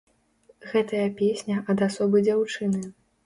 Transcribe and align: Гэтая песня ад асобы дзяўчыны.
Гэтая 0.69 1.03
песня 1.19 1.59
ад 1.73 1.85
асобы 1.89 2.25
дзяўчыны. 2.27 2.81